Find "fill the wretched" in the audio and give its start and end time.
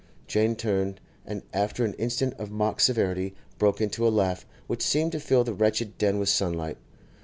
5.19-5.99